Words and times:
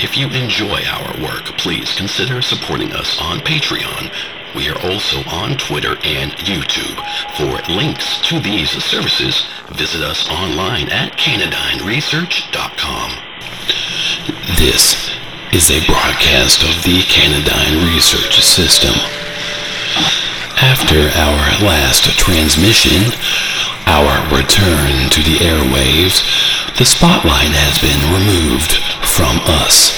If 0.00 0.16
you 0.16 0.28
enjoy 0.28 0.84
our 0.86 1.20
work, 1.20 1.58
please 1.58 1.92
consider 1.96 2.40
supporting 2.40 2.92
us 2.92 3.18
on 3.20 3.40
Patreon. 3.40 4.14
We 4.54 4.68
are 4.68 4.78
also 4.86 5.28
on 5.28 5.56
Twitter 5.58 5.98
and 6.04 6.30
YouTube. 6.38 6.94
For 7.34 7.58
links 7.74 8.20
to 8.28 8.38
these 8.38 8.70
services, 8.70 9.44
visit 9.70 10.02
us 10.02 10.30
online 10.30 10.88
at 10.90 11.18
canadineresearch.com. 11.18 13.10
This 14.54 15.10
is 15.52 15.68
a 15.68 15.84
broadcast 15.90 16.62
of 16.62 16.78
the 16.86 17.02
Canadine 17.10 17.92
Research 17.92 18.40
System. 18.40 18.94
After 20.62 21.10
our 21.18 21.58
last 21.66 22.04
transmission, 22.14 23.10
our 23.90 24.22
return 24.30 25.10
to 25.10 25.22
the 25.26 25.42
airwaves, 25.42 26.22
the 26.78 26.84
spotlight 26.84 27.50
has 27.50 27.82
been 27.82 27.98
removed 28.14 28.78
from 29.18 29.42
us 29.50 29.90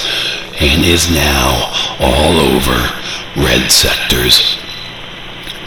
and 0.64 0.80
is 0.80 1.12
now 1.12 1.68
all 2.00 2.40
over 2.40 2.72
red 3.36 3.68
sectors. 3.70 4.56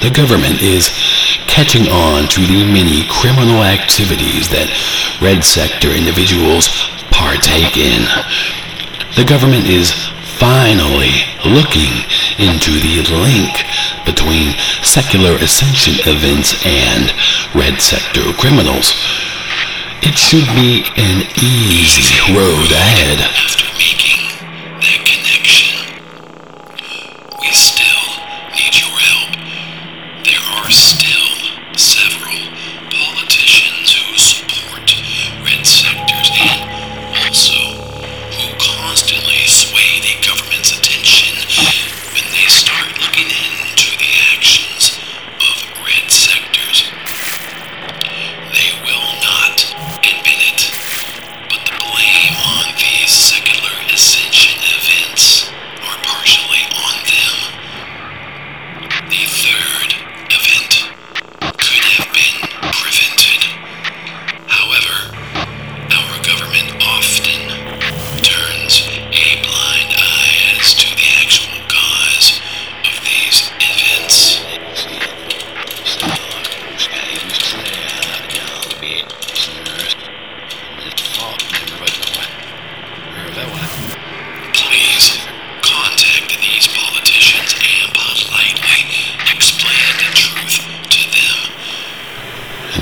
The 0.01 0.09
government 0.09 0.57
is 0.65 0.89
catching 1.45 1.85
on 1.85 2.27
to 2.33 2.41
the 2.41 2.65
many 2.65 3.05
criminal 3.13 3.61
activities 3.61 4.49
that 4.49 4.73
red 5.21 5.45
sector 5.45 5.93
individuals 5.93 6.65
partake 7.13 7.77
in. 7.77 8.01
The 9.13 9.29
government 9.29 9.69
is 9.69 9.93
finally 10.41 11.13
looking 11.45 11.93
into 12.41 12.73
the 12.81 13.05
link 13.21 13.53
between 14.01 14.57
secular 14.81 15.37
ascension 15.37 16.01
events 16.09 16.57
and 16.65 17.13
red 17.53 17.77
sector 17.77 18.33
criminals. 18.33 18.97
It 20.05 20.17
should 20.17 20.45
be 20.53 20.83
an 20.97 21.23
easy 21.41 22.33
road 22.33 22.71
ahead. 22.71 24.02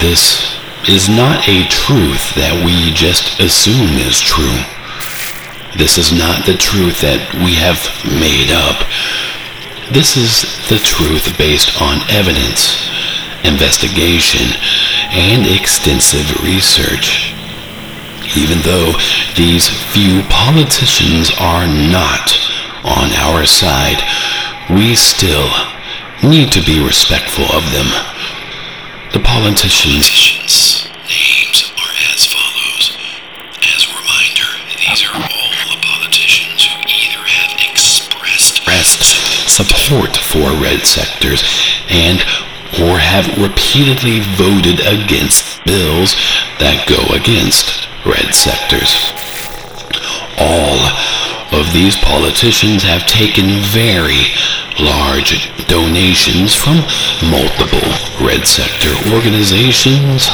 This 0.02 0.58
is 0.90 1.08
not 1.10 1.48
a 1.48 1.70
truth 1.70 2.34
that 2.34 2.66
we 2.66 2.90
just 2.98 3.38
assume 3.38 4.02
is 4.02 4.18
true. 4.18 4.66
This 5.78 6.02
is 6.02 6.10
not 6.10 6.42
the 6.50 6.58
truth 6.58 7.06
that 7.06 7.22
we 7.38 7.54
have 7.62 7.78
made 8.10 8.50
up. 8.50 8.82
This 9.94 10.18
is 10.18 10.50
the 10.74 10.82
truth 10.82 11.38
based 11.38 11.78
on 11.78 12.02
evidence, 12.10 12.82
investigation, 13.46 14.58
and 15.14 15.46
extensive 15.46 16.26
research. 16.42 17.38
Even 18.34 18.58
though 18.66 18.98
these 19.38 19.70
few 19.94 20.26
politicians 20.34 21.30
are 21.38 21.70
not 21.70 22.34
on 22.82 23.14
our 23.22 23.46
side, 23.46 24.02
we 24.66 24.98
still 24.98 25.46
need 26.26 26.50
to 26.58 26.66
be 26.66 26.82
respectful 26.82 27.46
of 27.54 27.70
them. 27.70 27.86
Politicians 29.42 30.86
names 31.10 31.74
are 31.74 31.94
as 32.14 32.30
follows. 32.30 32.94
As 33.74 33.90
a 33.90 33.94
reminder, 33.98 34.46
these 34.78 35.02
are 35.02 35.18
all 35.18 35.50
the 35.66 35.82
politicians 35.82 36.70
who 36.70 36.78
either 36.86 37.26
have 37.26 37.58
expressed 37.58 38.62
expressed 38.62 39.50
support 39.50 40.16
for 40.16 40.54
red 40.62 40.86
sectors 40.86 41.42
and 41.90 42.22
or 42.86 43.02
have 43.02 43.26
repeatedly 43.42 44.20
voted 44.38 44.80
against 44.86 45.58
bills 45.66 46.14
that 46.62 46.86
go 46.86 47.02
against 47.18 47.90
red 48.06 48.36
sectors. 48.38 48.94
All 50.38 50.78
of 51.52 51.72
these 51.74 51.98
politicians 51.98 52.84
have 52.84 53.06
taken 53.06 53.60
very 53.72 54.32
large 54.80 55.52
donations 55.68 56.56
from 56.56 56.78
multiple 57.30 57.92
red 58.26 58.48
sector 58.48 58.92
organizations 59.14 60.30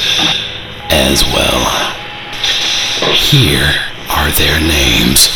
as 0.90 1.24
well. 1.34 1.94
Here 3.14 3.74
are 4.10 4.32
their 4.32 4.60
names. 4.60 5.30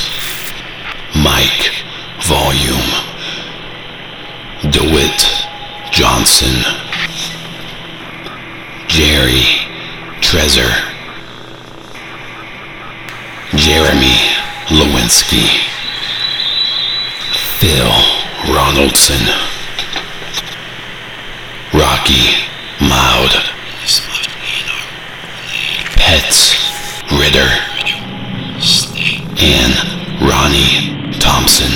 Mike 1.16 1.72
Volume, 2.24 2.90
DeWitt 4.72 5.28
Johnson, 5.92 6.56
Jerry 8.88 9.44
Trezor, 10.22 10.72
Jeremy 13.56 14.16
Lewinsky, 14.70 15.71
Phil 17.62 17.94
Ronaldson, 18.50 19.22
Rocky 21.72 22.34
Maud. 22.82 23.30
Pets 25.94 26.58
Ritter, 27.14 27.46
and 29.38 29.74
Ronnie 30.26 31.14
Thompson. 31.20 31.70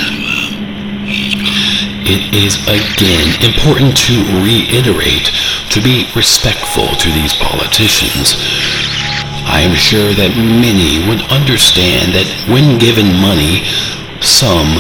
It 2.02 2.34
is 2.34 2.57
again 2.66 3.46
important 3.46 3.96
to 4.09 4.16
reiterate 4.41 5.29
to 5.69 5.81
be 5.84 6.09
respectful 6.16 6.88
to 6.88 7.12
these 7.12 7.34
politicians. 7.35 8.34
I 9.46 9.62
am 9.62 9.75
sure 9.75 10.12
that 10.17 10.34
many 10.35 11.07
would 11.07 11.22
understand 11.29 12.17
that 12.17 12.25
when 12.50 12.79
given 12.79 13.13
money, 13.22 13.62
some 14.25 14.73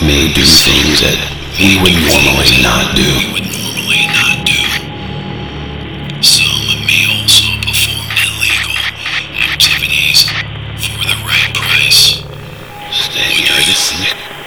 may 0.00 0.32
do 0.32 0.40
things 0.42 1.04
that 1.04 1.18
we 1.60 1.76
would 1.84 1.92
normally 2.00 2.56
not 2.64 2.96
do. 2.96 3.04
We 3.04 3.28
would 3.36 3.48
normally 3.52 4.04
not 4.08 4.40
do. 4.48 4.60
Some 6.24 6.80
may 6.88 7.04
also 7.12 7.46
perform 7.60 8.08
illegal 8.24 8.76
activities 9.52 10.24
for 10.80 10.96
the 11.04 11.16
right 11.28 11.52
price. 11.52 12.24
Stand 12.90 13.36
here, 13.36 13.60
this 13.68 13.92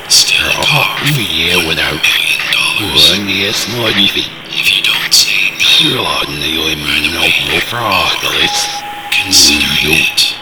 Still 0.10 0.50
carve 0.66 1.14
yeah, 1.30 1.62
without 1.70 2.02
million 2.02 2.42
dollars. 2.50 3.06
one 3.14 3.30
yes, 3.30 3.70
no, 3.70 3.86
if 3.86 4.18
If 4.50 4.66
you 4.74 4.82
don't 4.82 5.14
say 5.14 5.54
no, 5.62 5.70
you're 5.86 6.00
allowed 6.02 6.26
to 6.26 6.38
go 6.42 6.66
in 6.74 6.82
no 7.14 7.62
froglis. 7.70 8.58
considering 9.14 9.94
it, 9.94 10.34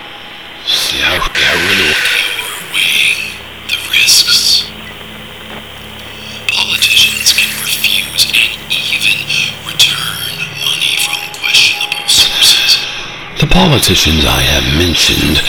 See 0.66 1.00
how 1.00 1.20
politicians 13.58 14.22
I 14.22 14.46
have 14.54 14.78
mentioned 14.78 15.42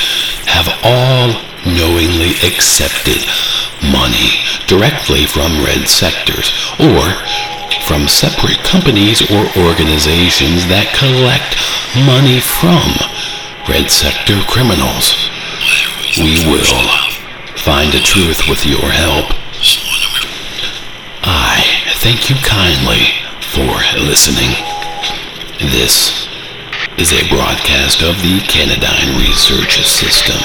have 0.48 0.64
all 0.80 1.28
knowingly 1.76 2.40
accepted 2.40 3.20
money 3.92 4.40
directly 4.64 5.28
from 5.28 5.60
red 5.60 5.84
sectors 5.84 6.48
or 6.80 7.04
from 7.84 8.08
separate 8.08 8.64
companies 8.64 9.20
or 9.28 9.44
organizations 9.60 10.64
that 10.72 10.88
collect 10.96 11.60
money 12.08 12.40
from 12.40 12.80
red 13.68 13.92
sector 13.92 14.40
criminals. 14.48 15.12
We 16.16 16.48
will 16.48 16.64
find 17.60 17.92
the 17.92 18.00
truth 18.00 18.48
with 18.48 18.64
your 18.64 18.88
help. 18.88 19.36
I 21.28 21.60
thank 22.00 22.32
you 22.32 22.40
kindly 22.40 23.04
for 23.52 23.68
listening. 24.00 24.56
This 25.60 26.27
is 26.98 27.12
a 27.12 27.28
broadcast 27.28 28.02
of 28.02 28.20
the 28.22 28.40
Canadine 28.48 29.16
Research 29.22 29.86
System. 29.86 30.40